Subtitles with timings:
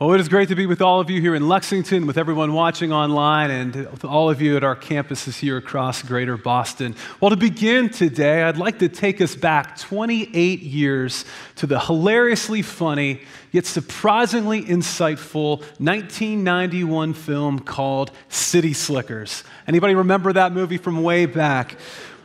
[0.00, 2.54] Well, it is great to be with all of you here in Lexington, with everyone
[2.54, 6.96] watching online, and with all of you at our campuses here across greater Boston.
[7.20, 11.26] Well, to begin today, I'd like to take us back 28 years
[11.56, 13.20] to the hilariously funny,
[13.52, 19.44] yet surprisingly insightful 1991 film called City Slickers.
[19.68, 21.76] Anybody remember that movie from way back?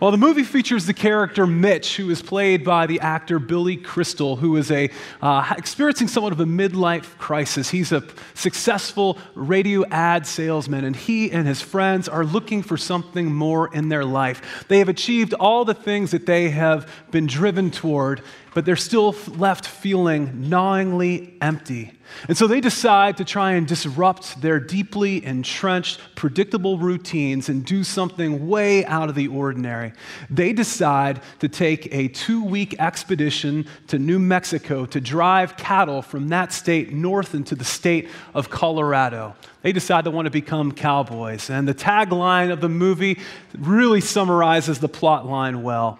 [0.02, 4.36] Well, the movie features the character Mitch, who is played by the actor Billy Crystal,
[4.36, 4.90] who is a,
[5.22, 7.70] uh, experiencing somewhat of a midlife crisis.
[7.70, 8.04] He's a
[8.34, 13.88] successful radio ad salesman, and he and his friends are looking for something more in
[13.88, 14.66] their life.
[14.68, 18.22] They have achieved all the things that they have been driven toward,
[18.54, 21.94] but they're still left feeling gnawingly empty.
[22.28, 27.84] And so they decide to try and disrupt their deeply entrenched, predictable routines and do
[27.84, 29.94] something way out of the ordinary.
[30.30, 36.30] They decide to take a two week expedition to New Mexico to drive cattle from
[36.30, 39.36] that state north into the state of Colorado.
[39.62, 41.50] They decide they want to become cowboys.
[41.50, 43.20] And the tagline of the movie
[43.58, 46.00] really summarizes the plot line well.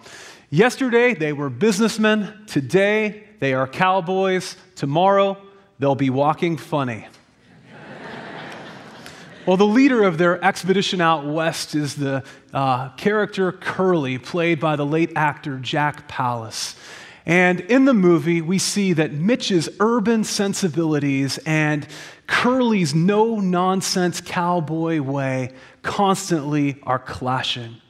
[0.50, 2.44] Yesterday, they were businessmen.
[2.46, 4.56] Today, they are cowboys.
[4.76, 5.36] Tomorrow,
[5.78, 7.06] they'll be walking funny.
[9.46, 14.76] well, the leader of their expedition out west is the uh, character Curly, played by
[14.76, 16.76] the late actor Jack Palance.
[17.26, 21.86] And in the movie, we see that Mitch's urban sensibilities and
[22.28, 25.52] Curly's no nonsense cowboy way
[25.82, 27.80] constantly are clashing.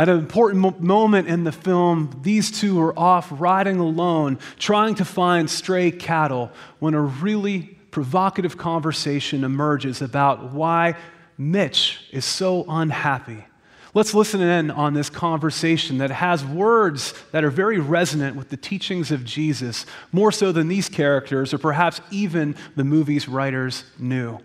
[0.00, 5.04] At an important moment in the film, these two are off riding alone, trying to
[5.04, 10.96] find stray cattle, when a really provocative conversation emerges about why
[11.36, 13.44] Mitch is so unhappy.
[13.92, 18.56] Let's listen in on this conversation that has words that are very resonant with the
[18.56, 24.38] teachings of Jesus, more so than these characters, or perhaps even the movie's writers knew.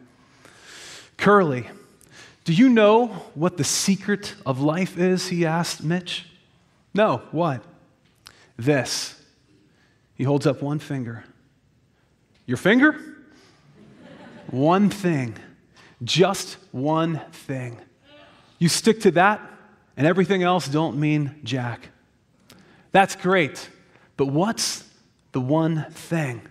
[1.15, 1.69] Curly,
[2.45, 5.27] do you know what the secret of life is?
[5.27, 6.27] He asked Mitch.
[6.93, 7.63] No, what?
[8.55, 9.21] This.
[10.13, 11.25] He holds up one finger.
[12.45, 13.15] Your finger?
[14.51, 15.35] one thing.
[16.03, 17.77] Just one thing.
[18.59, 19.41] You stick to that,
[19.97, 21.89] and everything else don't mean jack.
[22.91, 23.69] That's great.
[24.17, 24.87] But what's
[25.31, 26.41] the one thing?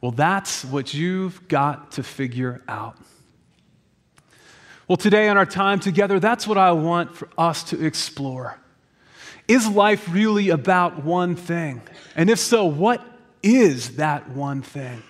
[0.00, 2.96] Well, that's what you've got to figure out.
[4.90, 8.58] Well, today in our time together, that's what I want for us to explore.
[9.46, 11.82] Is life really about one thing?
[12.16, 13.00] And if so, what
[13.40, 15.00] is that one thing?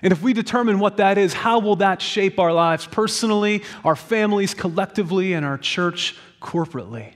[0.00, 3.96] And if we determine what that is, how will that shape our lives personally, our
[3.96, 7.12] families collectively, and our church corporately?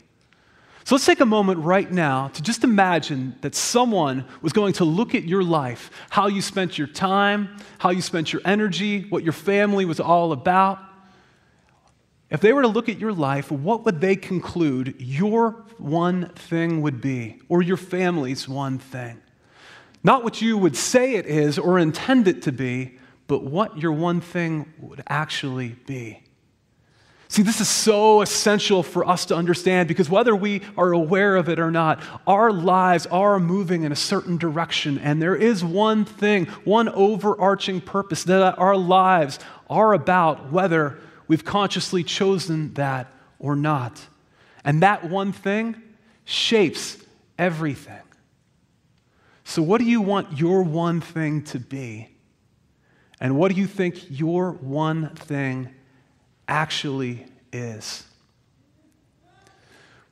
[0.85, 4.85] So let's take a moment right now to just imagine that someone was going to
[4.85, 9.25] look at your life, how you spent your time, how you spent your energy, what
[9.25, 10.86] your family was all about,
[12.31, 16.83] if they were to look at your life, what would they conclude your one thing
[16.83, 19.21] would be, or your family's one thing?
[20.03, 23.93] Not what you would say it is or intend it to be, but what your
[23.93, 26.23] one thing would actually be.
[27.29, 31.49] See, this is so essential for us to understand because whether we are aware of
[31.49, 34.99] it or not, our lives are moving in a certain direction.
[34.99, 41.45] And there is one thing, one overarching purpose that our lives are about, whether we've
[41.45, 44.07] consciously chosen that or not.
[44.65, 45.77] And that one thing
[46.25, 46.99] shapes
[47.39, 48.03] everything.
[49.45, 52.09] So, what do you want your one thing to be?
[53.21, 55.71] And what do you think your one thing
[56.49, 58.05] actually is?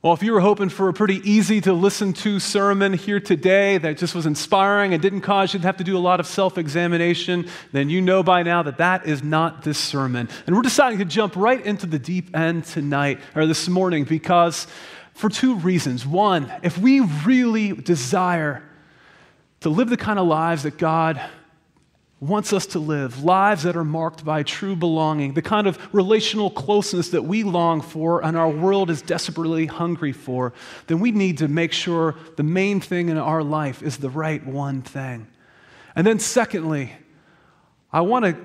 [0.05, 3.79] Well, if you were hoping for a pretty easy to listen to sermon here today
[3.79, 6.27] that just was inspiring and didn't cause you to have to do a lot of
[6.27, 10.29] self examination, then you know by now that that is not this sermon.
[10.45, 14.67] And we're deciding to jump right into the deep end tonight, or this morning, because
[15.15, 16.05] for two reasons.
[16.05, 18.61] One, if we really desire
[19.61, 21.19] to live the kind of lives that God
[22.19, 26.49] wants us to live lives that are marked by true belonging, the kind of relational
[26.49, 30.53] closeness that we long for and our world is desperately hungry for,
[30.87, 34.45] then we need to make sure the main thing in our life is the right
[34.45, 35.27] one thing.
[35.95, 36.91] And then, secondly,
[37.91, 38.37] I want to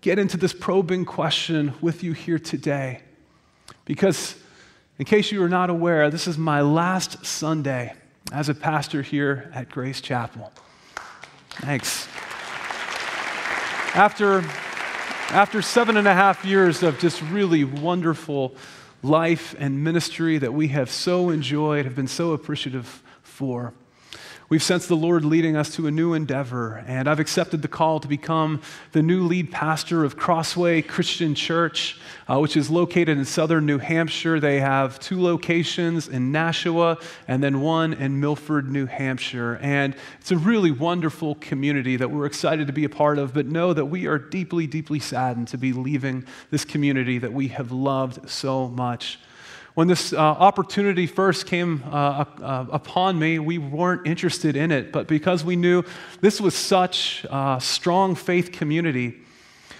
[0.00, 3.02] get into this probing question with you here today
[3.84, 4.36] because,
[4.98, 7.94] in case you are not aware, this is my last Sunday
[8.32, 10.52] as a pastor here at Grace Chapel.
[11.50, 12.08] Thanks.
[13.94, 14.44] After,
[15.30, 18.54] after seven and a half years of just really wonderful
[19.02, 23.72] life and ministry that we have so enjoyed, have been so appreciative for,
[24.50, 28.00] We've sensed the Lord leading us to a new endeavor, and I've accepted the call
[28.00, 28.62] to become
[28.92, 32.00] the new lead pastor of Crossway Christian Church,
[32.30, 34.40] uh, which is located in southern New Hampshire.
[34.40, 36.96] They have two locations in Nashua
[37.26, 39.58] and then one in Milford, New Hampshire.
[39.60, 43.44] And it's a really wonderful community that we're excited to be a part of, but
[43.44, 47.70] know that we are deeply, deeply saddened to be leaving this community that we have
[47.70, 49.18] loved so much.
[49.78, 54.90] When this uh, opportunity first came uh, uh, upon me, we weren't interested in it,
[54.90, 55.84] but because we knew
[56.20, 59.20] this was such a strong faith community,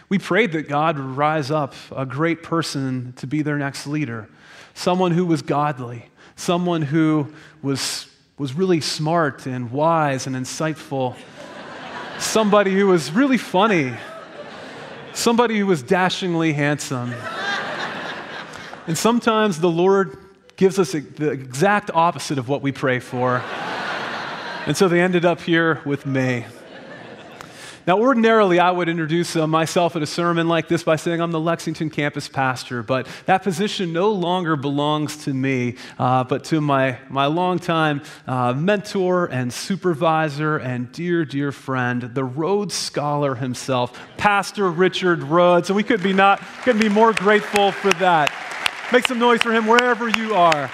[0.09, 4.29] we prayed that God would rise up a great person to be their next leader,
[4.73, 8.07] someone who was godly, someone who was,
[8.39, 11.17] was really smart and wise and insightful,
[12.21, 13.93] somebody who was really funny,
[15.13, 17.13] somebody who was dashingly handsome.
[18.89, 20.17] And sometimes the Lord
[20.57, 23.43] gives us the exact opposite of what we pray for.
[24.67, 26.47] and so they ended up here with me.
[27.87, 31.33] Now, ordinarily, I would introduce uh, myself at a sermon like this by saying I'm
[31.33, 36.63] the Lexington campus pastor, but that position no longer belongs to me, uh, but to
[36.63, 44.01] my, my longtime uh, mentor and supervisor and dear, dear friend, the Rhodes Scholar himself,
[44.17, 45.69] Pastor Richard Rhodes.
[45.69, 48.33] And we could be not couldn't be more grateful for that.
[48.91, 50.71] Make some noise for him wherever you are.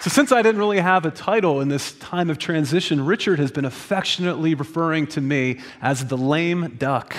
[0.00, 3.50] So, since I didn't really have a title in this time of transition, Richard has
[3.50, 7.14] been affectionately referring to me as the lame duck.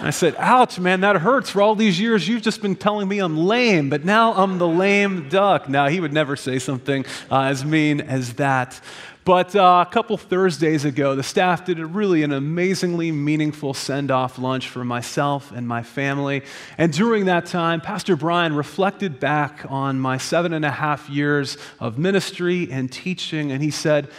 [0.00, 1.50] I said, Ouch, man, that hurts.
[1.50, 4.66] For all these years, you've just been telling me I'm lame, but now I'm the
[4.66, 5.68] lame duck.
[5.68, 8.80] Now, he would never say something uh, as mean as that.
[9.24, 14.10] But uh, a couple Thursdays ago, the staff did a really an amazingly meaningful send
[14.10, 16.42] off lunch for myself and my family.
[16.76, 21.56] And during that time, Pastor Brian reflected back on my seven and a half years
[21.78, 24.10] of ministry and teaching, and he said,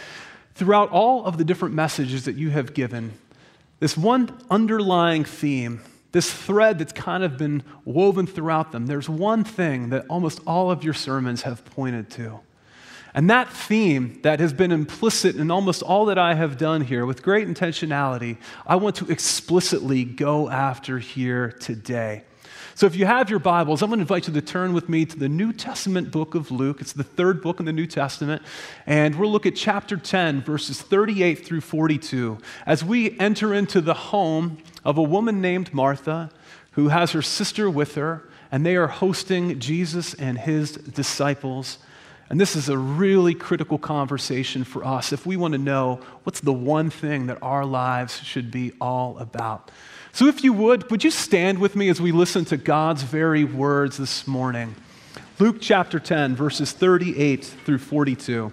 [0.54, 3.12] Throughout all of the different messages that you have given,
[3.80, 9.44] this one underlying theme, this thread that's kind of been woven throughout them, there's one
[9.44, 12.40] thing that almost all of your sermons have pointed to.
[13.14, 17.06] And that theme that has been implicit in almost all that I have done here
[17.06, 22.24] with great intentionality, I want to explicitly go after here today.
[22.76, 25.06] So, if you have your Bibles, I'm going to invite you to turn with me
[25.06, 26.80] to the New Testament book of Luke.
[26.80, 28.42] It's the third book in the New Testament.
[28.84, 33.94] And we'll look at chapter 10, verses 38 through 42, as we enter into the
[33.94, 36.30] home of a woman named Martha
[36.72, 41.78] who has her sister with her, and they are hosting Jesus and his disciples.
[42.30, 46.40] And this is a really critical conversation for us if we want to know what's
[46.40, 49.70] the one thing that our lives should be all about.
[50.12, 53.44] So, if you would, would you stand with me as we listen to God's very
[53.44, 54.74] words this morning?
[55.38, 58.52] Luke chapter 10, verses 38 through 42.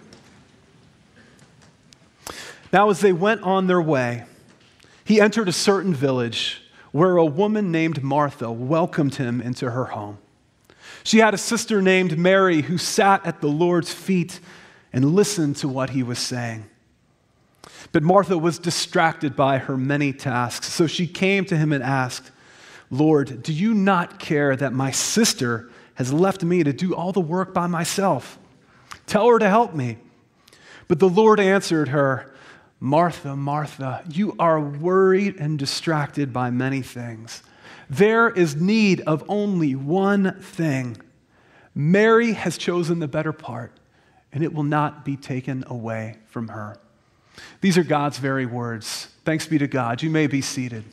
[2.74, 4.26] Now, as they went on their way,
[5.06, 10.18] he entered a certain village where a woman named Martha welcomed him into her home.
[11.04, 14.40] She had a sister named Mary who sat at the Lord's feet
[14.94, 16.66] and listened to what he was saying.
[17.92, 22.32] But Martha was distracted by her many tasks, so she came to him and asked,
[22.90, 27.22] Lord, do you not care that my sister has left me to do all the
[27.22, 28.38] work by myself?
[29.08, 29.98] Tell her to help me.
[30.88, 32.34] But the Lord answered her,
[32.80, 37.44] Martha, Martha, you are worried and distracted by many things
[37.92, 40.96] there is need of only one thing.
[41.76, 43.74] Mary has chosen the better part,
[44.32, 46.78] and it will not be taken away from her.
[47.60, 49.10] These are God's very words.
[49.26, 50.02] Thanks be to God.
[50.02, 50.86] You may be seated.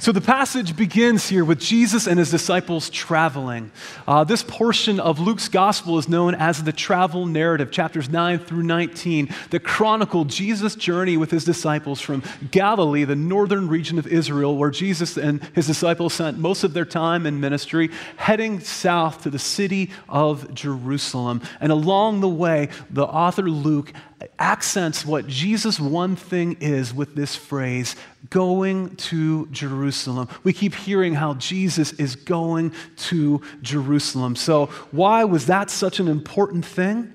[0.00, 3.70] So the passage begins here with Jesus and his disciples traveling.
[4.08, 8.62] Uh, this portion of Luke's gospel is known as the travel narrative, chapters 9 through
[8.62, 14.56] 19, that chronicle Jesus' journey with his disciples from Galilee, the northern region of Israel,
[14.56, 19.28] where Jesus and his disciples spent most of their time in ministry, heading south to
[19.28, 21.42] the city of Jerusalem.
[21.60, 23.92] And along the way, the author Luke
[24.38, 27.96] accents what Jesus' one thing is with this phrase
[28.28, 30.28] going to Jerusalem.
[30.42, 34.36] We keep hearing how Jesus is going to Jerusalem.
[34.36, 37.12] So, why was that such an important thing?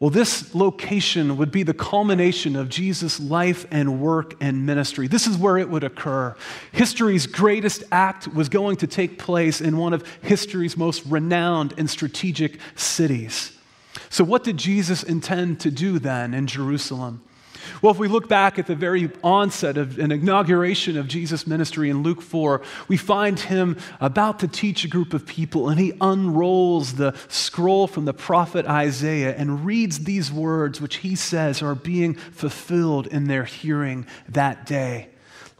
[0.00, 5.08] Well, this location would be the culmination of Jesus' life and work and ministry.
[5.08, 6.36] This is where it would occur.
[6.70, 11.90] History's greatest act was going to take place in one of history's most renowned and
[11.90, 13.57] strategic cities.
[14.10, 17.22] So, what did Jesus intend to do then in Jerusalem?
[17.82, 21.90] Well, if we look back at the very onset of an inauguration of Jesus' ministry
[21.90, 25.92] in Luke 4, we find him about to teach a group of people, and he
[26.00, 31.74] unrolls the scroll from the prophet Isaiah and reads these words, which he says are
[31.74, 35.08] being fulfilled in their hearing that day.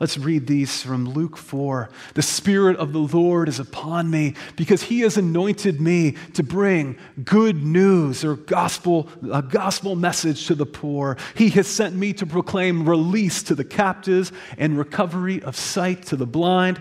[0.00, 1.90] Let's read these from Luke 4.
[2.14, 6.96] The Spirit of the Lord is upon me because he has anointed me to bring
[7.24, 11.16] good news or gospel, a gospel message to the poor.
[11.34, 16.16] He has sent me to proclaim release to the captives and recovery of sight to
[16.16, 16.80] the blind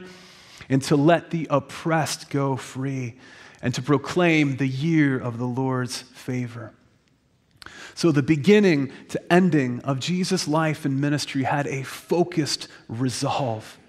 [0.69, 3.15] and to let the oppressed go free
[3.63, 6.71] and to proclaim the year of the Lord's favor.
[7.97, 13.79] So, the beginning to ending of Jesus' life and ministry had a focused resolve.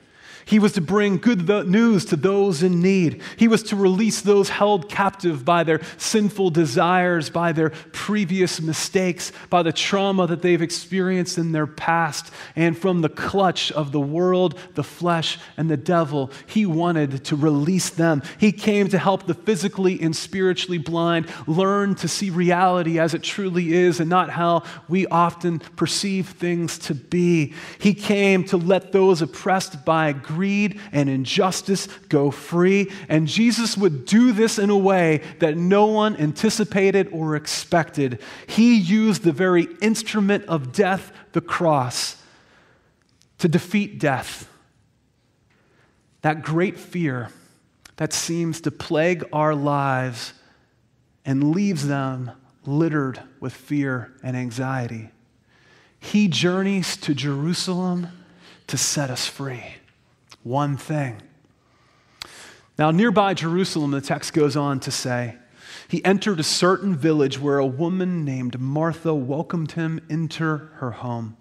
[0.49, 3.21] He was to bring good news to those in need.
[3.37, 9.31] He was to release those held captive by their sinful desires, by their previous mistakes,
[9.51, 14.01] by the trauma that they've experienced in their past, and from the clutch of the
[14.01, 16.31] world, the flesh, and the devil.
[16.47, 18.23] He wanted to release them.
[18.39, 23.23] He came to help the physically and spiritually blind learn to see reality as it
[23.23, 27.53] truly is and not how we often perceive things to be.
[27.79, 32.93] He came to let those oppressed by greed and injustice go free.
[33.09, 38.21] And Jesus would do this in a way that no one anticipated or expected.
[38.47, 42.23] He used the very instrument of death, the cross,
[43.39, 44.49] to defeat death.
[46.23, 47.31] That great fear
[47.97, 50.35] that seems to plague our lives
[51.25, 52.31] and leaves them
[52.65, 55.11] littered with fear and anxiety.
[55.99, 58.07] He journeys to Jerusalem
[58.69, 59.65] to set us free
[60.43, 61.21] one thing.
[62.79, 65.37] Now, nearby Jerusalem, the text goes on to say,
[65.89, 71.37] he entered a certain village where a woman named Martha welcomed him into her home.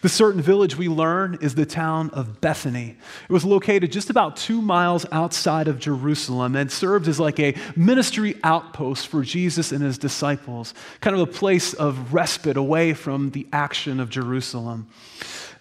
[0.00, 2.96] The certain village we learn is the town of Bethany.
[3.28, 7.54] It was located just about two miles outside of Jerusalem and served as like a
[7.76, 13.30] ministry outpost for Jesus and his disciples, kind of a place of respite away from
[13.30, 14.88] the action of Jerusalem.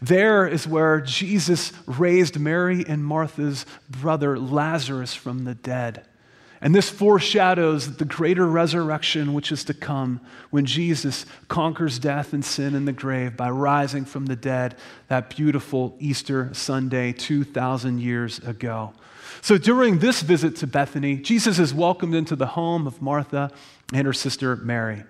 [0.04, 6.06] There is where Jesus raised Mary and Martha's brother Lazarus from the dead.
[6.60, 10.20] And this foreshadows the greater resurrection which is to come
[10.50, 14.76] when Jesus conquers death and sin in the grave by rising from the dead
[15.08, 18.92] that beautiful Easter Sunday 2,000 years ago.
[19.42, 23.52] So during this visit to Bethany, Jesus is welcomed into the home of Martha
[23.94, 25.06] and her sister Mary.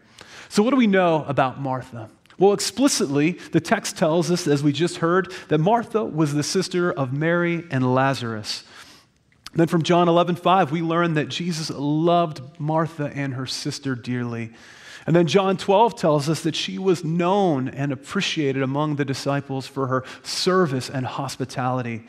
[0.49, 2.11] So, what do we know about Martha?
[2.37, 6.91] Well, explicitly, the text tells us, as we just heard, that Martha was the sister
[6.91, 8.63] of Mary and Lazarus.
[9.53, 14.51] Then from John 11, 5, we learn that Jesus loved Martha and her sister dearly.
[15.05, 19.67] And then John 12 tells us that she was known and appreciated among the disciples
[19.67, 22.07] for her service and hospitality.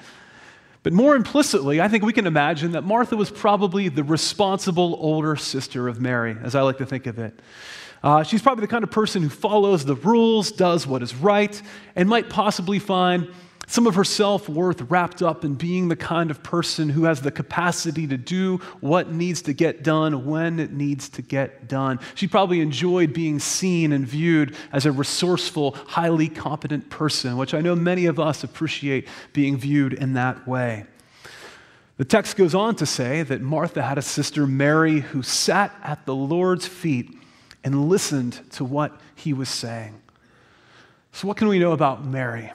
[0.85, 5.35] But more implicitly, I think we can imagine that Martha was probably the responsible older
[5.35, 7.40] sister of Mary, as I like to think of it.
[8.05, 11.63] Uh, she's probably the kind of person who follows the rules, does what is right,
[11.97, 13.27] and might possibly find
[13.67, 17.23] some of her self worth wrapped up in being the kind of person who has
[17.23, 21.99] the capacity to do what needs to get done when it needs to get done.
[22.15, 27.63] She probably enjoyed being seen and viewed as a resourceful, highly competent person, which I
[27.63, 30.85] know many of us appreciate being viewed in that way.
[31.97, 36.05] The text goes on to say that Martha had a sister, Mary, who sat at
[36.05, 37.17] the Lord's feet
[37.64, 40.00] and listened to what he was saying.
[41.12, 42.52] So, what can we know about Mary?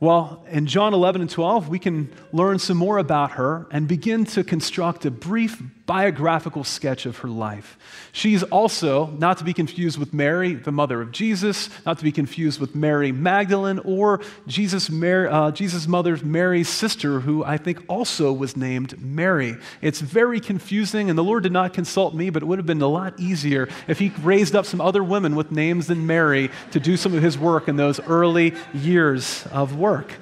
[0.00, 4.24] Well, in John 11 and 12, we can learn some more about her and begin
[4.26, 7.78] to construct a brief biographical sketch of her life.
[8.12, 12.12] She's also not to be confused with Mary, the mother of Jesus, not to be
[12.12, 17.82] confused with Mary Magdalene or Jesus' Mary, uh, Jesus' mother Mary's sister, who I think
[17.88, 19.56] also was named Mary.
[19.80, 22.82] It's very confusing, and the Lord did not consult me, but it would have been
[22.82, 26.80] a lot easier if He raised up some other women with names than Mary to
[26.80, 30.12] do some of His work in those early years of work.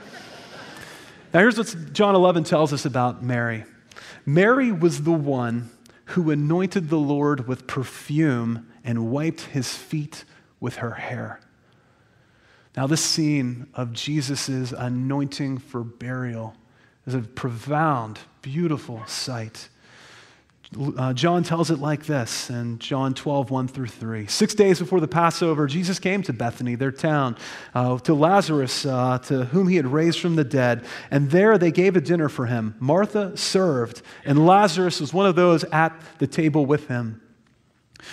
[1.35, 3.64] Now, here's what John 11 tells us about Mary.
[4.24, 5.70] Mary was the one
[6.06, 10.24] who anointed the Lord with perfume and wiped his feet
[10.60, 11.40] with her hair.
[12.76, 16.54] Now, this scene of Jesus' anointing for burial
[17.06, 19.68] is a profound, beautiful sight.
[20.75, 24.26] Uh, John tells it like this in John 12, 1 through 3.
[24.26, 27.37] Six days before the Passover, Jesus came to Bethany, their town,
[27.73, 30.85] uh, to Lazarus, uh, to whom he had raised from the dead.
[31.11, 32.75] And there they gave a dinner for him.
[32.80, 37.23] Martha served, and Lazarus was one of those at the table with him.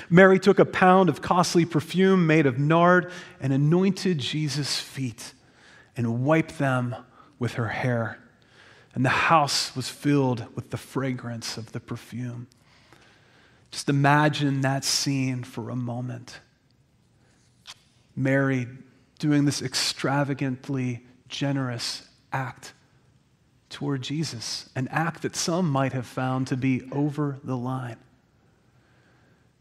[0.09, 5.33] Mary took a pound of costly perfume made of nard and anointed Jesus' feet
[5.97, 6.95] and wiped them
[7.39, 8.22] with her hair.
[8.93, 12.47] And the house was filled with the fragrance of the perfume.
[13.71, 16.39] Just imagine that scene for a moment.
[18.15, 18.67] Mary
[19.17, 22.73] doing this extravagantly generous act
[23.69, 27.97] toward Jesus, an act that some might have found to be over the line.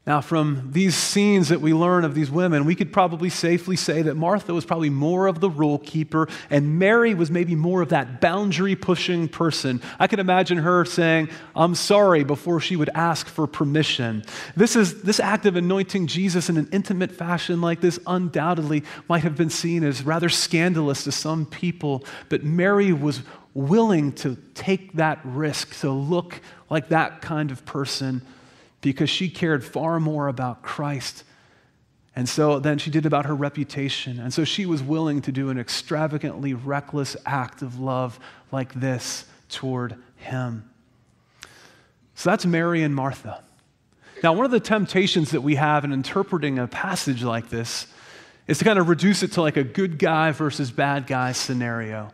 [0.04, 4.02] Now, from these scenes that we learn of these women, we could probably safely say
[4.02, 7.90] that Martha was probably more of the rule keeper, and Mary was maybe more of
[7.90, 9.80] that boundary pushing person.
[10.00, 14.24] I can imagine her saying, I'm sorry, before she would ask for permission.
[14.56, 19.22] This, is, this act of anointing Jesus in an intimate fashion like this undoubtedly might
[19.22, 23.22] have been seen as rather scandalous to some people, but Mary was
[23.54, 26.40] willing to take that risk, to look
[26.70, 28.20] like that kind of person
[28.82, 31.24] because she cared far more about Christ
[32.14, 34.18] and so then she did about her reputation.
[34.18, 38.18] And so she was willing to do an extravagantly reckless act of love
[38.50, 40.68] like this toward him.
[42.14, 43.42] So that's Mary and Martha.
[44.22, 47.86] Now, one of the temptations that we have in interpreting a passage like this
[48.46, 52.12] is to kind of reduce it to like a good guy versus bad guy scenario.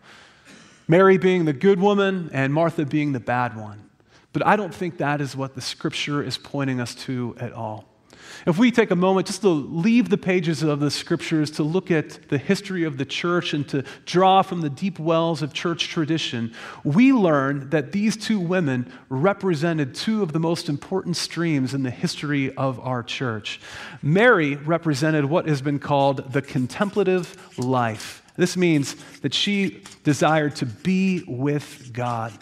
[0.86, 3.87] Mary being the good woman and Martha being the bad one.
[4.32, 7.88] But I don't think that is what the scripture is pointing us to at all.
[8.46, 11.90] If we take a moment just to leave the pages of the scriptures to look
[11.90, 15.88] at the history of the church and to draw from the deep wells of church
[15.88, 16.54] tradition,
[16.84, 21.90] we learn that these two women represented two of the most important streams in the
[21.90, 23.60] history of our church.
[24.02, 28.22] Mary represented what has been called the contemplative life.
[28.36, 32.32] This means that she desired to be with God.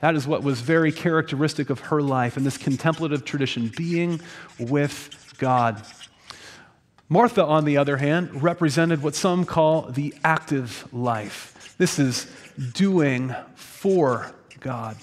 [0.00, 4.20] That is what was very characteristic of her life in this contemplative tradition, being
[4.58, 5.82] with God.
[7.08, 11.74] Martha, on the other hand, represented what some call the active life.
[11.76, 12.26] This is
[12.72, 14.96] doing for God.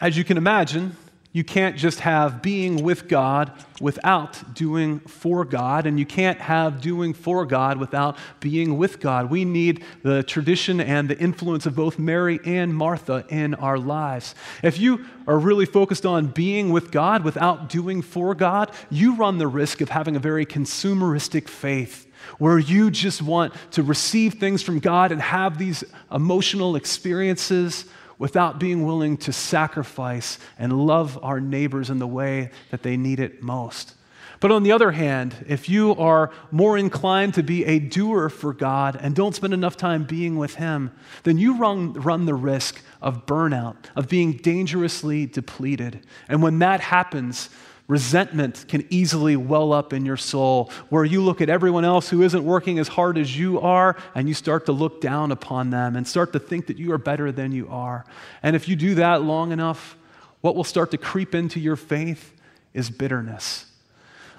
[0.00, 0.96] As you can imagine,
[1.36, 6.80] you can't just have being with God without doing for God, and you can't have
[6.80, 9.28] doing for God without being with God.
[9.28, 14.34] We need the tradition and the influence of both Mary and Martha in our lives.
[14.62, 19.36] If you are really focused on being with God without doing for God, you run
[19.36, 24.62] the risk of having a very consumeristic faith where you just want to receive things
[24.62, 27.84] from God and have these emotional experiences
[28.18, 33.20] without being willing to sacrifice and love our neighbors in the way that they need
[33.20, 33.94] it most.
[34.40, 38.52] But on the other hand, if you are more inclined to be a doer for
[38.52, 42.82] God and don't spend enough time being with Him, then you run, run the risk
[43.00, 46.06] of burnout, of being dangerously depleted.
[46.28, 47.48] And when that happens,
[47.88, 52.22] Resentment can easily well up in your soul, where you look at everyone else who
[52.22, 55.94] isn't working as hard as you are, and you start to look down upon them
[55.94, 58.04] and start to think that you are better than you are.
[58.42, 59.96] And if you do that long enough,
[60.40, 62.34] what will start to creep into your faith
[62.74, 63.66] is bitterness.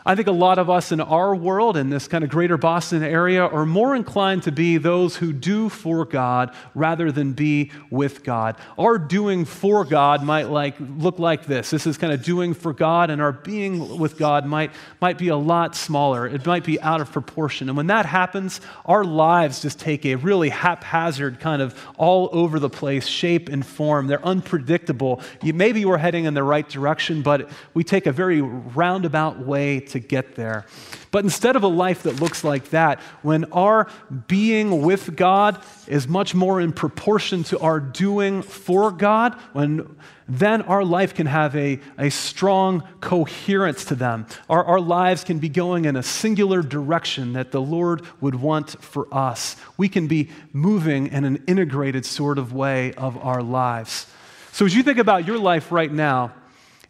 [0.08, 3.04] I think a lot of us in our world, in this kind of greater Boston
[3.04, 8.24] area, are more inclined to be those who do for God rather than be with
[8.24, 8.56] God.
[8.80, 11.72] Our doing for God might like, look like this.
[11.72, 15.28] This is kind of doing for God, and our being with God might, might be
[15.28, 16.26] a lot smaller.
[16.26, 17.67] It might be out of proportion.
[17.67, 22.60] And when that happens, our lives just take a really haphazard, kind of all over
[22.60, 24.08] the place shape and form.
[24.08, 25.22] They're unpredictable.
[25.43, 29.97] Maybe we're heading in the right direction, but we take a very roundabout way to
[30.00, 30.66] to get there.
[31.12, 33.88] But instead of a life that looks like that, when our
[34.28, 39.98] being with God is much more in proportion to our doing for God, when
[40.30, 44.28] then our life can have a, a strong coherence to them.
[44.50, 48.82] Our, our lives can be going in a singular direction that the Lord would want
[48.84, 49.56] for us.
[49.78, 54.08] We can be moving in an integrated sort of way of our lives.
[54.52, 56.34] So, as you think about your life right now,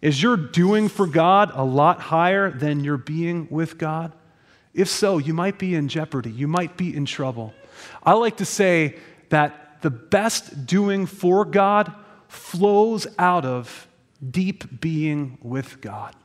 [0.01, 4.13] is your doing for God a lot higher than your being with God?
[4.73, 6.29] If so, you might be in jeopardy.
[6.29, 7.53] You might be in trouble.
[8.03, 8.97] I like to say
[9.29, 11.93] that the best doing for God
[12.27, 13.88] flows out of
[14.29, 16.15] deep being with God.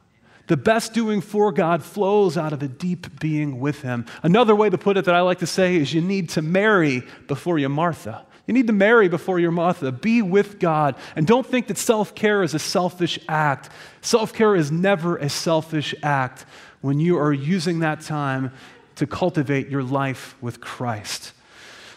[0.49, 4.05] The best doing for God flows out of a deep being with Him.
[4.23, 7.05] Another way to put it that I like to say is you need to Mary
[7.29, 8.27] before you Martha.
[8.47, 9.93] You need to Mary before you're Martha.
[9.93, 10.97] Be with God.
[11.15, 13.71] And don't think that self care is a selfish act.
[14.01, 16.45] Self care is never a selfish act
[16.81, 18.53] when you are using that time
[18.97, 21.33] to cultivate your life with Christ.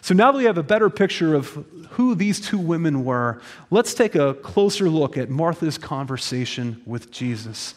[0.02, 3.96] So now that we have a better picture of who these two women were, let's
[3.96, 7.74] take a closer look at Martha's conversation with Jesus.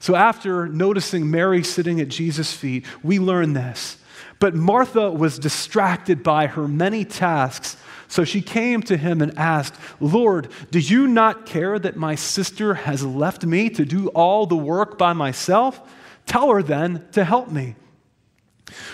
[0.00, 3.98] So, after noticing Mary sitting at Jesus' feet, we learn this.
[4.38, 7.76] But Martha was distracted by her many tasks,
[8.08, 12.74] so she came to him and asked, Lord, do you not care that my sister
[12.74, 15.80] has left me to do all the work by myself?
[16.24, 17.76] Tell her then to help me.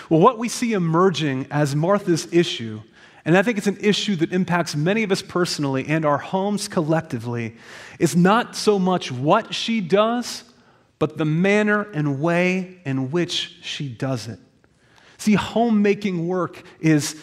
[0.09, 2.81] Well, what we see emerging as Martha's issue,
[3.23, 6.67] and I think it's an issue that impacts many of us personally and our homes
[6.67, 7.55] collectively,
[7.99, 10.43] is not so much what she does,
[10.99, 14.39] but the manner and way in which she does it.
[15.17, 17.21] See, homemaking work is,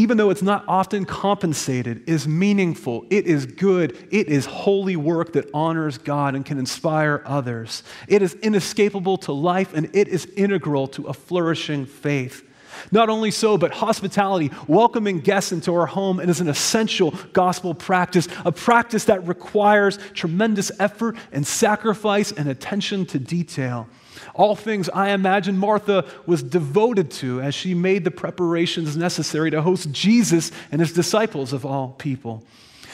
[0.00, 3.04] even though it's not often compensated, is meaningful.
[3.10, 4.08] It is good.
[4.10, 7.82] It is holy work that honors God and can inspire others.
[8.08, 12.48] It is inescapable to life and it is integral to a flourishing faith.
[12.90, 17.74] Not only so, but hospitality, welcoming guests into our home, and is an essential gospel
[17.74, 23.86] practice, a practice that requires tremendous effort and sacrifice and attention to detail.
[24.34, 29.62] All things I imagine Martha was devoted to as she made the preparations necessary to
[29.62, 32.44] host Jesus and his disciples of all people.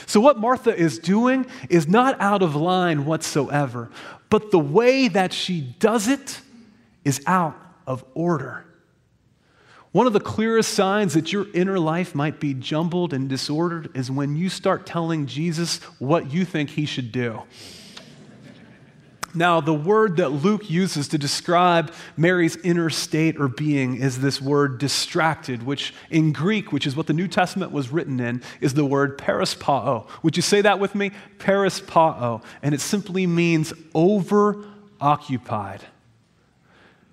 [0.07, 3.91] So, what Martha is doing is not out of line whatsoever,
[4.31, 6.41] but the way that she does it
[7.05, 8.65] is out of order.
[9.97, 14.11] One of the clearest signs that your inner life might be jumbled and disordered is
[14.11, 17.43] when you start telling Jesus what you think he should do.
[19.37, 24.41] Now, the word that Luke uses to describe Mary's inner state or being is this
[24.41, 28.73] word distracted, which in Greek, which is what the New Testament was written in, is
[28.73, 30.09] the word perispao.
[30.23, 31.11] Would you say that with me?
[31.37, 32.43] Perispao.
[32.63, 34.65] And it simply means over
[35.01, 35.83] occupied.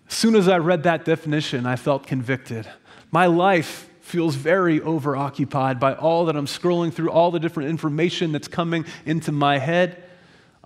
[0.08, 2.68] As soon as I read that definition, I felt convicted.
[3.12, 8.32] My life feels very overoccupied by all that I'm scrolling through, all the different information
[8.32, 10.03] that's coming into my head.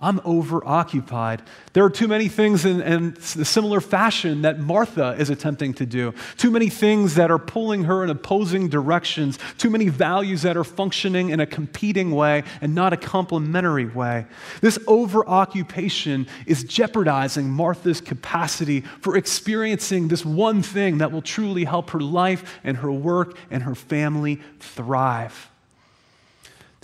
[0.00, 1.40] I'm overoccupied.
[1.72, 5.86] There are too many things in, in a similar fashion that Martha is attempting to
[5.86, 6.14] do.
[6.36, 9.40] Too many things that are pulling her in opposing directions.
[9.58, 14.26] Too many values that are functioning in a competing way and not a complementary way.
[14.60, 21.90] This overoccupation is jeopardizing Martha's capacity for experiencing this one thing that will truly help
[21.90, 25.50] her life and her work and her family thrive.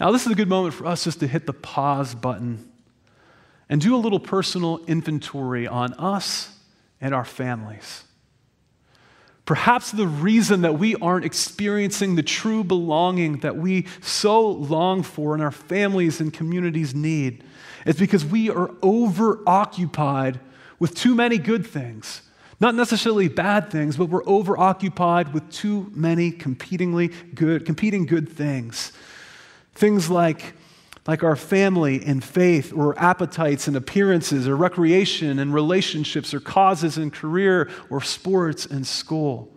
[0.01, 2.73] Now, this is a good moment for us just to hit the pause button
[3.69, 6.57] and do a little personal inventory on us
[7.01, 8.05] and our families.
[9.47, 15.35] Perhaps the reason that we aren't experiencing the true belonging that we so long for
[15.35, 17.45] and our families and communities need
[17.85, 20.41] is because we are overoccupied
[20.79, 22.23] with too many good things.
[22.59, 28.93] Not necessarily bad things, but we're overoccupied with too many competingly good, competing good things.
[29.75, 30.55] Things like
[31.07, 36.97] like our family and faith, or appetites and appearances, or recreation and relationships, or causes
[36.97, 39.51] and career, or sports and school.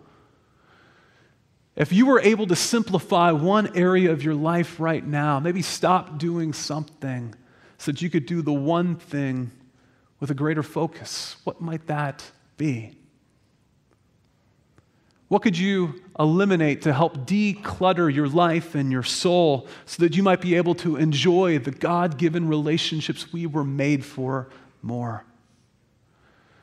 [1.74, 6.18] If you were able to simplify one area of your life right now, maybe stop
[6.18, 7.34] doing something
[7.78, 9.52] so that you could do the one thing
[10.20, 12.24] with a greater focus, what might that
[12.56, 12.97] be?
[15.28, 20.22] What could you eliminate to help declutter your life and your soul so that you
[20.22, 24.48] might be able to enjoy the God given relationships we were made for
[24.80, 25.24] more?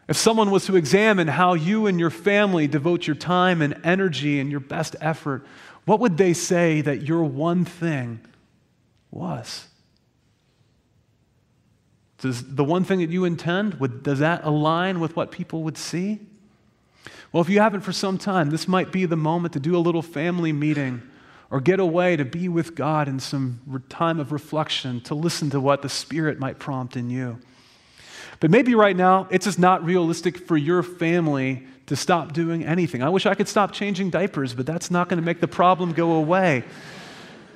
[0.08, 4.40] If someone was to examine how you and your family devote your time and energy
[4.40, 5.46] and your best effort,
[5.86, 8.20] what would they say that your one thing
[9.12, 9.68] was?
[12.20, 15.78] Does the one thing that you intend, would, does that align with what people would
[15.78, 16.20] see?
[17.36, 19.78] Well, if you haven't for some time, this might be the moment to do a
[19.78, 21.02] little family meeting
[21.52, 25.60] or get away to be with God in some time of reflection, to listen to
[25.60, 27.38] what the Spirit might prompt in you.
[28.40, 33.04] But maybe right now, it's just not realistic for your family to stop doing anything.
[33.04, 35.92] I wish I could stop changing diapers, but that's not going to make the problem
[35.92, 36.64] go away.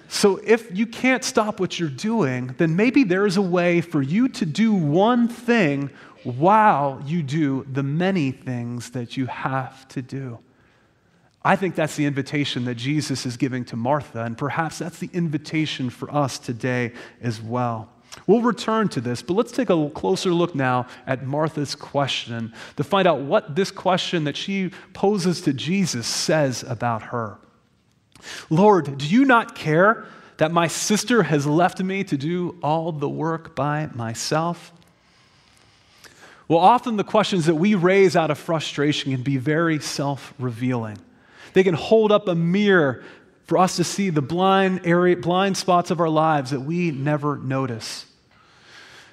[0.10, 4.02] So, if you can't stop what you're doing, then maybe there is a way for
[4.02, 5.89] you to do one thing
[6.23, 10.39] while you do the many things that you have to do.
[11.43, 15.10] I think that's the invitation that Jesus is giving to Martha, and perhaps that's the
[15.13, 17.89] invitation for us today as well.
[18.27, 22.84] We'll return to this, but let's take a closer look now at Martha's question to
[22.84, 27.38] find out what this question that she poses to Jesus says about her.
[28.49, 30.05] Lord, do you not care
[30.38, 34.73] that my sister has left me to do all the work by myself?
[36.49, 40.97] Well, often the questions that we raise out of frustration can be very self revealing.
[41.53, 43.03] They can hold up a mirror
[43.45, 47.38] for us to see the blind, area, blind spots of our lives that we never
[47.38, 48.05] notice.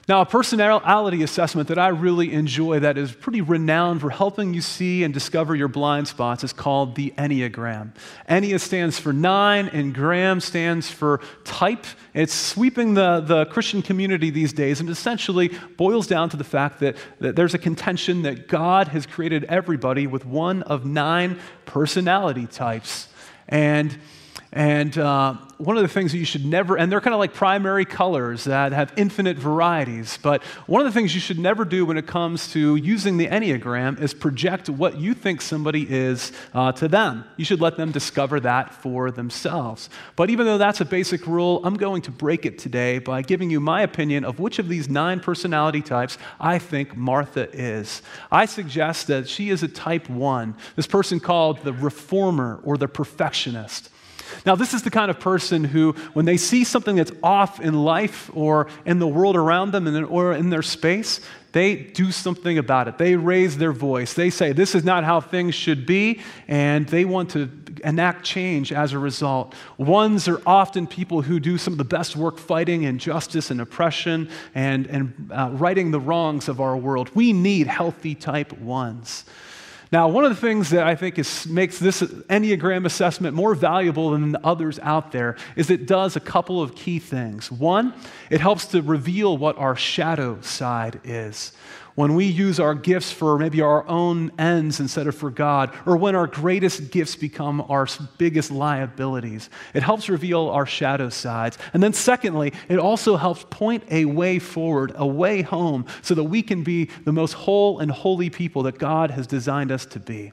[0.09, 4.61] Now, a personality assessment that I really enjoy that is pretty renowned for helping you
[4.61, 7.93] see and discover your blind spots is called the Enneagram.
[8.29, 11.85] Ennea stands for nine, and gram stands for type.
[12.15, 16.79] It's sweeping the, the Christian community these days and essentially boils down to the fact
[16.79, 22.47] that, that there's a contention that God has created everybody with one of nine personality
[22.47, 23.09] types.
[23.49, 23.99] And
[24.53, 27.33] and uh, one of the things that you should never, and they're kind of like
[27.33, 31.87] primary colors that have infinite varieties, but one of the things you should never do
[31.87, 36.73] when it comes to using the Enneagram is project what you think somebody is uh,
[36.73, 37.25] to them.
[37.37, 39.89] You should let them discover that for themselves.
[40.15, 43.51] But even though that's a basic rule, I'm going to break it today by giving
[43.51, 48.03] you my opinion of which of these nine personality types I think Martha is.
[48.31, 52.89] I suggest that she is a type one, this person called the reformer or the
[52.89, 53.91] perfectionist.
[54.45, 57.75] Now, this is the kind of person who, when they see something that's off in
[57.75, 61.21] life or in the world around them or in their space,
[61.53, 62.99] they do something about it.
[62.99, 64.13] They raise their voice.
[64.13, 67.51] They say, This is not how things should be, and they want to
[67.83, 69.55] enact change as a result.
[69.79, 74.29] Ones are often people who do some of the best work fighting injustice and oppression
[74.55, 77.11] and, and uh, righting the wrongs of our world.
[77.15, 79.25] We need healthy type ones.
[79.93, 84.11] Now, one of the things that I think is, makes this Enneagram assessment more valuable
[84.11, 87.53] than the others out there is it does a couple of key things.
[87.53, 87.95] One,
[88.29, 91.53] it helps to reveal what our shadow side is
[91.97, 95.97] when we use our gifts for maybe our own ends instead of for God, or
[95.97, 99.51] when our greatest gifts become our biggest liabilities.
[99.75, 101.59] It helps reveal our shadow sides.
[101.73, 106.25] And then, secondly, it also helps point a way forward, a way home, so that
[106.25, 109.99] we can be the most whole and holy people that God has designed us to
[109.99, 110.33] be.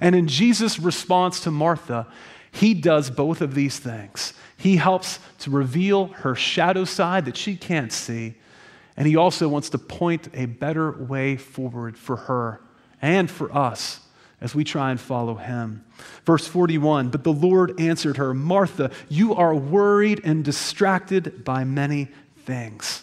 [0.00, 2.06] And in Jesus' response to Martha,
[2.52, 4.32] he does both of these things.
[4.56, 8.34] He helps to reveal her shadow side that she can't see,
[8.96, 12.60] and he also wants to point a better way forward for her
[13.00, 14.00] and for us
[14.40, 15.84] as we try and follow him.
[16.24, 22.08] Verse 41 But the Lord answered her, Martha, you are worried and distracted by many
[22.44, 23.02] things.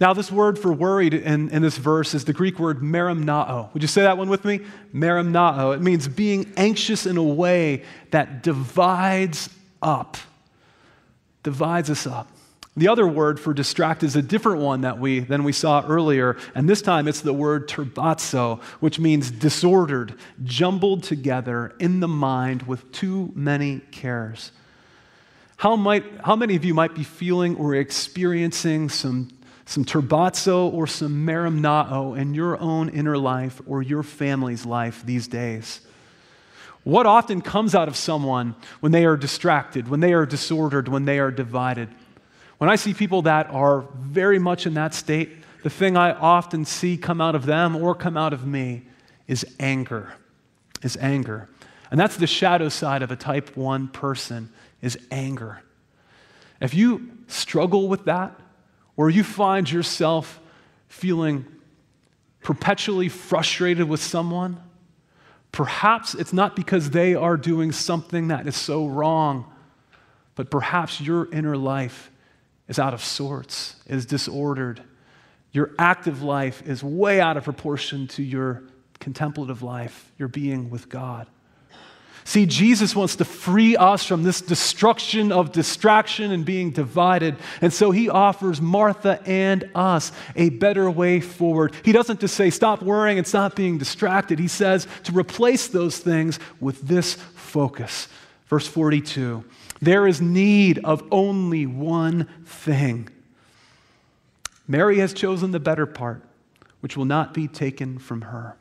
[0.00, 3.72] Now, this word for worried in, in this verse is the Greek word merimnao.
[3.72, 4.60] Would you say that one with me?
[4.94, 5.74] Merimnao.
[5.74, 9.50] It means being anxious in a way that divides
[9.82, 10.16] up.
[11.42, 12.28] Divides us up.
[12.76, 16.36] The other word for distract is a different one that we, than we saw earlier,
[16.54, 22.64] and this time it's the word turbazo, which means disordered, jumbled together in the mind
[22.64, 24.52] with too many cares.
[25.56, 29.30] How, might, how many of you might be feeling or experiencing some,
[29.64, 35.28] some turbazo or some merimnao in your own inner life or your family's life these
[35.28, 35.80] days?
[36.84, 41.06] What often comes out of someone when they are distracted, when they are disordered, when
[41.06, 41.88] they are divided?
[42.58, 45.30] When I see people that are very much in that state,
[45.62, 48.82] the thing I often see come out of them or come out of me
[49.26, 50.14] is anger.
[50.82, 51.48] Is anger.
[51.90, 55.62] And that's the shadow side of a type 1 person is anger.
[56.60, 58.38] If you struggle with that
[58.96, 60.40] or you find yourself
[60.88, 61.44] feeling
[62.42, 64.60] perpetually frustrated with someone,
[65.52, 69.52] perhaps it's not because they are doing something that is so wrong,
[70.34, 72.10] but perhaps your inner life
[72.68, 74.82] is out of sorts, is disordered.
[75.52, 78.64] Your active life is way out of proportion to your
[78.98, 81.26] contemplative life, your being with God.
[82.26, 87.36] See, Jesus wants to free us from this destruction of distraction and being divided.
[87.60, 91.72] And so he offers Martha and us a better way forward.
[91.84, 94.40] He doesn't just say, stop worrying and stop being distracted.
[94.40, 98.08] He says to replace those things with this focus.
[98.48, 99.44] Verse 42
[99.80, 103.08] there is need of only one thing.
[104.68, 106.22] Mary has chosen the better part,
[106.80, 108.56] which will not be taken from her.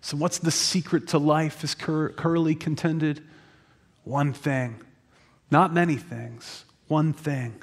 [0.00, 3.22] So, what's the secret to life, as Cur- Curly contended?
[4.04, 4.80] One thing.
[5.50, 7.62] Not many things, one thing.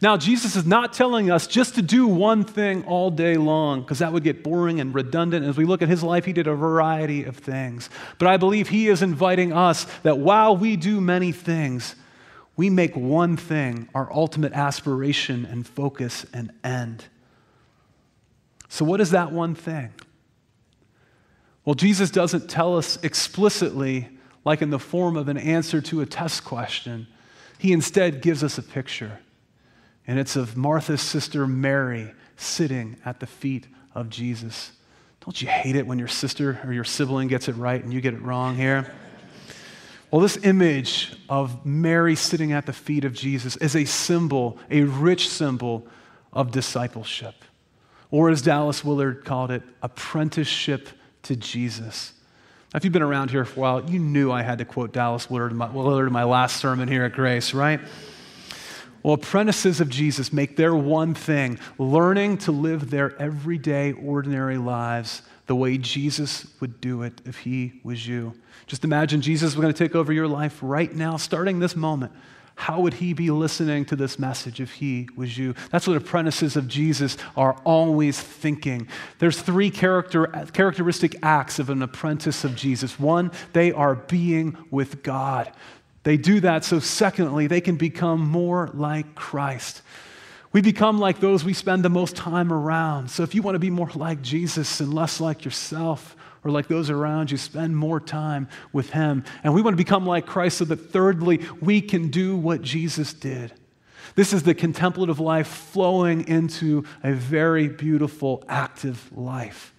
[0.00, 3.98] Now, Jesus is not telling us just to do one thing all day long, because
[3.98, 5.44] that would get boring and redundant.
[5.44, 7.90] As we look at his life, he did a variety of things.
[8.18, 11.96] But I believe he is inviting us that while we do many things,
[12.56, 17.04] we make one thing our ultimate aspiration and focus and end.
[18.68, 19.92] So, what is that one thing?
[21.64, 24.08] Well, Jesus doesn't tell us explicitly,
[24.44, 27.06] like in the form of an answer to a test question.
[27.58, 29.20] He instead gives us a picture
[30.10, 34.72] and it's of Martha's sister Mary sitting at the feet of Jesus.
[35.24, 38.00] Don't you hate it when your sister or your sibling gets it right and you
[38.00, 38.92] get it wrong here?
[40.10, 44.82] Well, this image of Mary sitting at the feet of Jesus is a symbol, a
[44.82, 45.86] rich symbol
[46.32, 47.36] of discipleship.
[48.10, 50.88] Or as Dallas Willard called it, apprenticeship
[51.22, 52.14] to Jesus.
[52.74, 54.92] Now, if you've been around here for a while, you knew I had to quote
[54.92, 57.78] Dallas Willard in my, Willard in my last sermon here at Grace, right?
[59.02, 65.22] Well, apprentices of Jesus make their one thing learning to live their everyday, ordinary lives
[65.46, 68.34] the way Jesus would do it if he was you.
[68.66, 72.12] Just imagine Jesus was going to take over your life right now, starting this moment.
[72.54, 75.54] How would he be listening to this message if he was you?
[75.70, 78.86] That's what apprentices of Jesus are always thinking.
[79.18, 83.00] There's three character, characteristic acts of an apprentice of Jesus.
[83.00, 85.50] One, they are being with God.
[86.02, 89.82] They do that so, secondly, they can become more like Christ.
[90.52, 93.10] We become like those we spend the most time around.
[93.10, 96.68] So, if you want to be more like Jesus and less like yourself or like
[96.68, 99.24] those around you, spend more time with Him.
[99.44, 103.12] And we want to become like Christ so that, thirdly, we can do what Jesus
[103.12, 103.52] did.
[104.14, 109.74] This is the contemplative life flowing into a very beautiful, active life.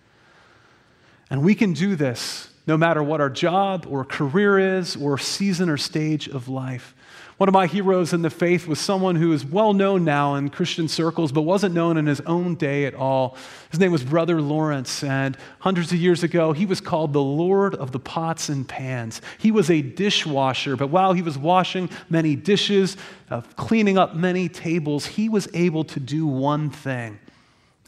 [1.29, 5.69] And we can do this no matter what our job or career is or season
[5.69, 6.95] or stage of life.
[7.41, 10.49] One of my heroes in the faith was someone who is well known now in
[10.49, 13.35] Christian circles, but wasn't known in his own day at all.
[13.71, 17.73] His name was Brother Lawrence, and hundreds of years ago, he was called the Lord
[17.73, 19.21] of the Pots and Pans.
[19.39, 22.95] He was a dishwasher, but while he was washing many dishes,
[23.31, 27.17] uh, cleaning up many tables, he was able to do one thing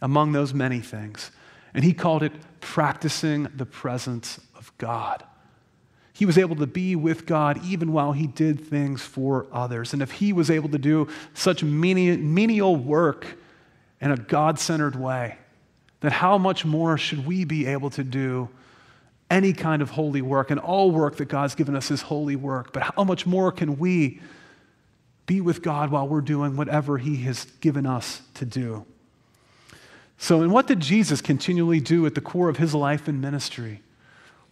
[0.01, 1.29] among those many things,
[1.75, 4.39] and he called it practicing the presence
[4.77, 5.23] God.
[6.13, 9.93] He was able to be with God even while he did things for others.
[9.93, 13.25] And if he was able to do such menial work
[13.99, 15.37] in a God centered way,
[16.01, 18.49] then how much more should we be able to do
[19.29, 20.51] any kind of holy work?
[20.51, 22.73] And all work that God's given us is holy work.
[22.73, 24.21] But how much more can we
[25.25, 28.85] be with God while we're doing whatever he has given us to do?
[30.19, 33.81] So, and what did Jesus continually do at the core of his life and ministry?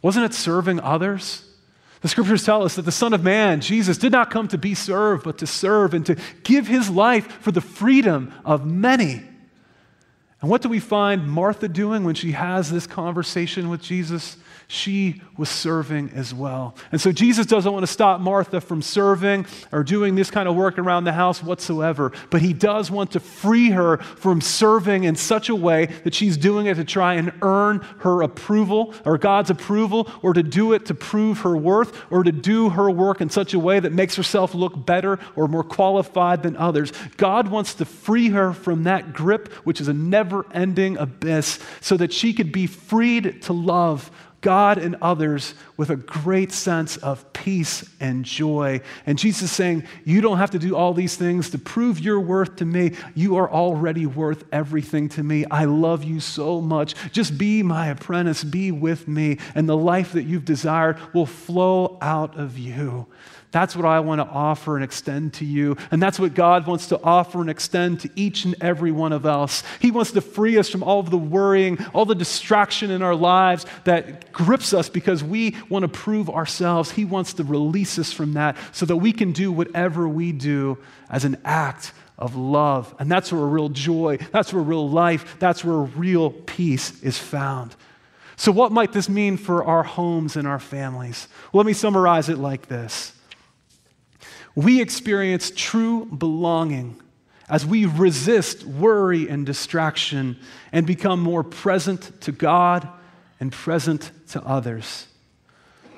[0.01, 1.43] Wasn't it serving others?
[2.01, 4.73] The scriptures tell us that the Son of Man, Jesus, did not come to be
[4.73, 9.23] served, but to serve and to give his life for the freedom of many.
[10.41, 14.37] And what do we find Martha doing when she has this conversation with Jesus?
[14.71, 16.75] She was serving as well.
[16.93, 20.55] And so Jesus doesn't want to stop Martha from serving or doing this kind of
[20.55, 25.17] work around the house whatsoever, but he does want to free her from serving in
[25.17, 29.49] such a way that she's doing it to try and earn her approval or God's
[29.49, 33.29] approval or to do it to prove her worth or to do her work in
[33.29, 36.93] such a way that makes herself look better or more qualified than others.
[37.17, 41.97] God wants to free her from that grip, which is a never ending abyss, so
[41.97, 44.10] that she could be freed to love
[44.41, 48.80] God and others with a great sense of peace and joy.
[49.08, 52.20] And Jesus is saying, You don't have to do all these things to prove your
[52.20, 52.91] worth to me.
[53.15, 55.44] You are already worth everything to me.
[55.50, 56.94] I love you so much.
[57.12, 61.98] Just be my apprentice, be with me, and the life that you've desired will flow
[62.00, 63.08] out of you.
[63.52, 65.76] That's what I want to offer and extend to you.
[65.91, 69.26] And that's what God wants to offer and extend to each and every one of
[69.26, 69.63] us.
[69.82, 73.15] He wants to free us from all of the worrying, all the distraction in our
[73.15, 76.91] lives that grips us because we want to prove ourselves.
[76.91, 80.77] He wants to release us from that so that we can do whatever we do
[81.10, 82.93] as an act of love.
[82.99, 87.75] And that's where real joy, that's where real life, that's where real peace is found.
[88.36, 91.27] So, what might this mean for our homes and our families?
[91.53, 93.13] Let me summarize it like this
[94.55, 96.99] we experience true belonging
[97.49, 100.39] as we resist worry and distraction
[100.71, 102.88] and become more present to God
[103.39, 105.07] and present to others.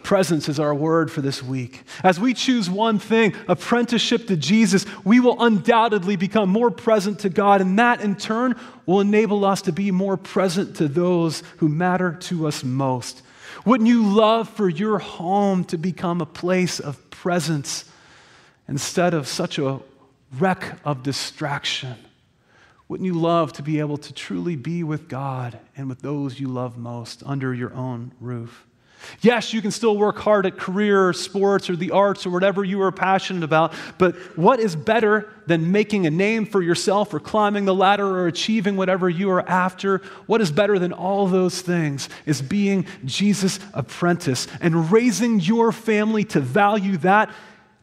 [0.04, 1.84] Presence is our word for this week.
[2.04, 7.30] As we choose one thing, apprenticeship to Jesus, we will undoubtedly become more present to
[7.30, 11.70] God, and that in turn will enable us to be more present to those who
[11.70, 13.22] matter to us most.
[13.66, 17.86] Wouldn't you love for your home to become a place of presence?
[18.68, 19.80] instead of such a
[20.40, 21.96] wreck of distraction?
[22.88, 26.48] Wouldn't you love to be able to truly be with God and with those you
[26.48, 28.66] love most under your own roof?
[29.22, 32.64] Yes, you can still work hard at career or sports or the arts or whatever
[32.64, 37.20] you are passionate about, but what is better than making a name for yourself or
[37.20, 40.00] climbing the ladder or achieving whatever you are after?
[40.26, 46.24] What is better than all those things is being Jesus' apprentice and raising your family
[46.26, 47.30] to value that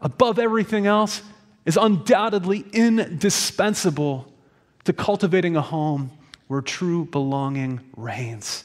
[0.00, 1.22] above everything else
[1.66, 4.32] is undoubtedly indispensable
[4.84, 6.10] to cultivating a home
[6.46, 8.64] where true belonging reigns.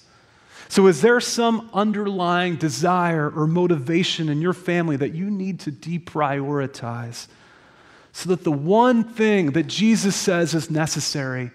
[0.68, 5.72] So, is there some underlying desire or motivation in your family that you need to
[5.72, 7.28] deprioritize
[8.12, 11.52] so that the one thing that Jesus says is necessary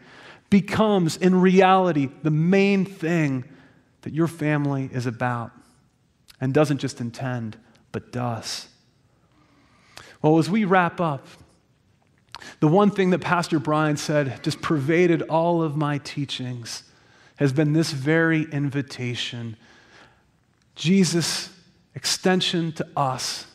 [0.48, 3.44] becomes, in reality, the main thing
[4.02, 5.52] that your family is about
[6.40, 7.56] and doesn't just intend,
[7.92, 8.68] but does.
[10.22, 11.26] Well, as we wrap up,
[12.60, 16.84] the one thing that Pastor Brian said just pervaded all of my teachings
[17.40, 19.56] has been this very invitation
[20.76, 21.50] Jesus'
[21.94, 23.46] extension to us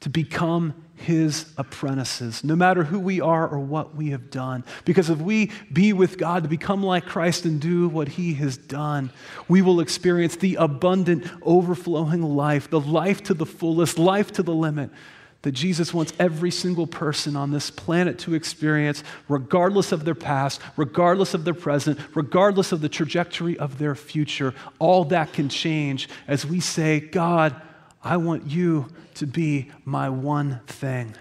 [0.00, 4.64] to become his apprentices, no matter who we are or what we have done.
[4.84, 8.56] Because if we be with God to become like Christ and do what he has
[8.56, 9.10] done,
[9.48, 14.54] we will experience the abundant, overflowing life, the life to the fullest, life to the
[14.54, 14.90] limit
[15.44, 20.58] that Jesus wants every single person on this planet to experience, regardless of their past,
[20.76, 24.54] regardless of their present, regardless of the trajectory of their future.
[24.78, 27.54] All that can change as we say, God,
[28.02, 31.14] I want you to be my one thing.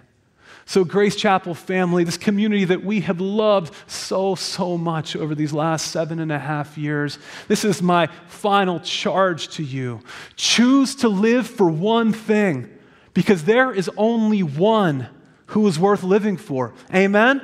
[0.65, 5.51] So, Grace Chapel family, this community that we have loved so, so much over these
[5.51, 7.19] last seven and a half years,
[7.49, 9.99] this is my final charge to you.
[10.37, 12.69] Choose to live for one thing
[13.13, 15.07] because there is only one
[15.47, 16.73] who is worth living for.
[16.93, 17.41] Amen?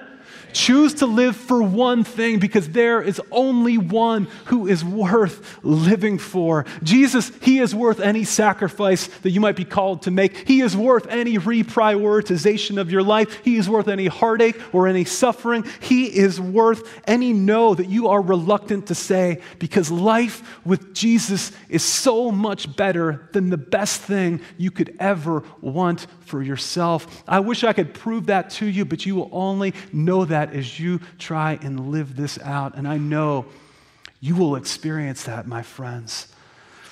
[0.53, 6.17] Choose to live for one thing because there is only one who is worth living
[6.17, 6.65] for.
[6.83, 10.47] Jesus, He is worth any sacrifice that you might be called to make.
[10.47, 13.41] He is worth any reprioritization of your life.
[13.43, 15.65] He is worth any heartache or any suffering.
[15.79, 21.51] He is worth any no that you are reluctant to say because life with Jesus
[21.69, 27.23] is so much better than the best thing you could ever want for yourself.
[27.27, 30.79] I wish I could prove that to you, but you will only know that as
[30.79, 32.75] you try and live this out.
[32.75, 33.45] And I know
[34.21, 36.27] you will experience that, my friends.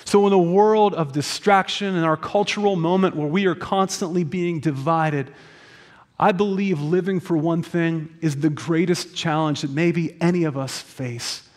[0.04, 4.60] So, in a world of distraction, and our cultural moment where we are constantly being
[4.60, 5.30] divided,
[6.18, 10.80] I believe living for one thing is the greatest challenge that maybe any of us
[10.80, 11.48] face.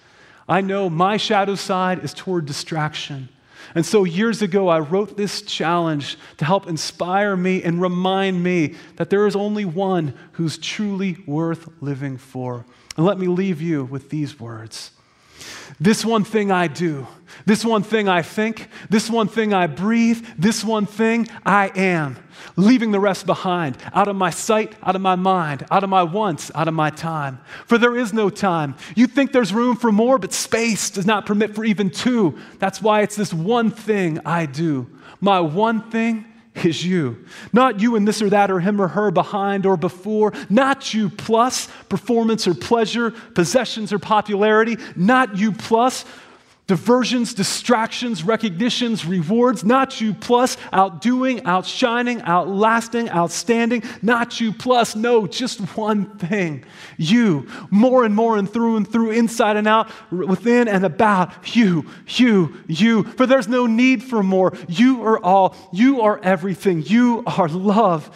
[0.47, 3.29] I know my shadow side is toward distraction.
[3.75, 8.75] And so years ago, I wrote this challenge to help inspire me and remind me
[8.97, 12.65] that there is only one who's truly worth living for.
[12.97, 14.91] And let me leave you with these words
[15.79, 17.07] This one thing I do,
[17.45, 22.17] this one thing I think, this one thing I breathe, this one thing I am
[22.55, 26.03] leaving the rest behind, out of my sight, out of my mind, out of my
[26.03, 27.39] wants, out of my time.
[27.65, 28.75] For there is no time.
[28.95, 32.37] You think there's room for more, but space does not permit for even two.
[32.59, 34.87] That's why it's this one thing I do.
[35.19, 36.25] My one thing
[36.55, 37.25] is you.
[37.53, 40.33] Not you and this or that or him or her behind or before.
[40.49, 44.77] Not you plus performance or pleasure, possessions or popularity.
[44.95, 46.05] Not you plus
[46.71, 55.27] diversions, distractions, recognitions, rewards, not you plus, outdoing, outshining, outlasting, outstanding, not you plus, no,
[55.27, 56.63] just one thing.
[56.95, 61.89] You, more and more and through and through, inside and out, within and about, you,
[62.07, 63.03] you, you.
[63.03, 64.53] For there's no need for more.
[64.69, 66.83] You are all, you are everything.
[66.83, 68.09] You are love.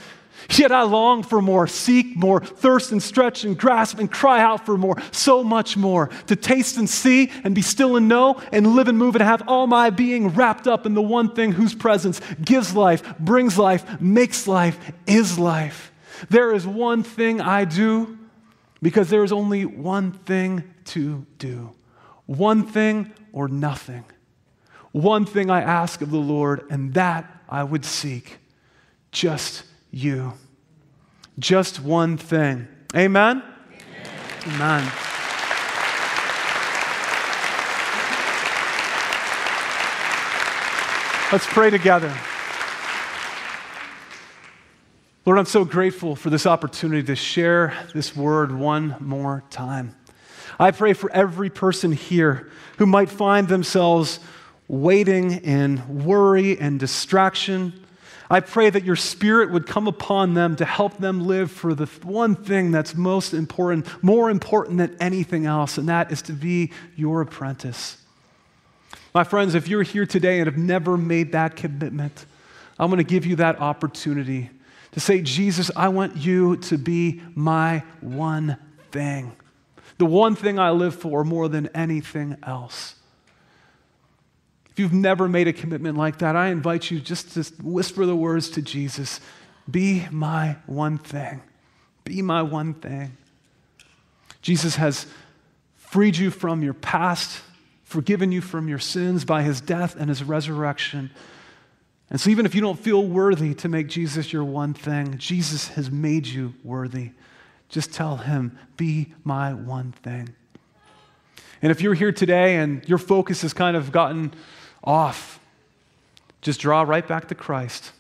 [0.50, 4.66] Yet I long for more, seek more, thirst and stretch and grasp and cry out
[4.66, 6.08] for more, so much more.
[6.28, 9.48] To taste and see and be still and know and live and move and have
[9.48, 14.00] all my being wrapped up in the one thing whose presence gives life, brings life,
[14.00, 15.92] makes life, is life.
[16.30, 18.18] There is one thing I do
[18.82, 21.72] because there is only one thing to do.
[22.26, 24.06] One thing or nothing.
[24.92, 28.38] One thing I ask of the Lord, and that I would seek.
[29.12, 29.64] Just
[29.96, 30.34] you.
[31.40, 32.68] Just one thing.
[32.94, 33.42] Amen?
[34.46, 34.56] Amen.
[34.56, 34.92] Amen.
[41.32, 42.14] Let's pray together.
[45.26, 49.96] Lord, I'm so grateful for this opportunity to share this word one more time.
[50.60, 54.20] I pray for every person here who might find themselves
[54.68, 57.85] waiting in worry and distraction
[58.30, 61.86] I pray that your spirit would come upon them to help them live for the
[62.04, 66.72] one thing that's most important, more important than anything else, and that is to be
[66.96, 67.98] your apprentice.
[69.14, 72.26] My friends, if you're here today and have never made that commitment,
[72.80, 74.50] I'm going to give you that opportunity
[74.92, 78.58] to say, Jesus, I want you to be my one
[78.92, 79.34] thing,
[79.98, 82.96] the one thing I live for more than anything else.
[84.76, 88.14] If you've never made a commitment like that, I invite you just to whisper the
[88.14, 89.22] words to Jesus
[89.72, 91.42] Be my one thing.
[92.04, 93.16] Be my one thing.
[94.42, 95.08] Jesus has
[95.78, 97.40] freed you from your past,
[97.86, 101.10] forgiven you from your sins by his death and his resurrection.
[102.10, 105.70] And so, even if you don't feel worthy to make Jesus your one thing, Jesus
[105.70, 107.12] has made you worthy.
[107.70, 110.36] Just tell him, Be my one thing.
[111.62, 114.34] And if you're here today and your focus has kind of gotten
[114.86, 115.40] off,
[116.42, 117.92] just draw right back to Christ.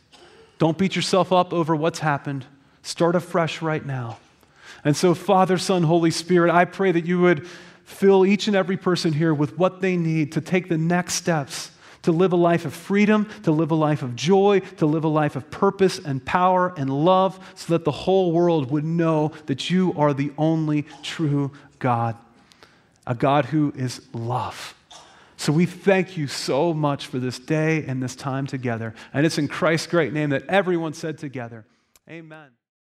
[0.58, 2.46] Don't beat yourself up over what's happened.
[2.82, 4.20] Start afresh right now.
[4.84, 7.48] And so, Father, Son, Holy Spirit, I pray that you would
[7.84, 11.72] fill each and every person here with what they need to take the next steps
[12.04, 15.08] to live a life of freedom, to live a life of joy, to live a
[15.08, 19.72] life of purpose and power and love, so that the whole world would know that
[19.72, 22.16] you are the only true God,
[23.08, 24.76] a God who is love.
[25.38, 28.94] So we thank you so much for this day and this time together.
[29.14, 31.66] And it's in Christ's great name that everyone said together,
[32.10, 32.52] Amen.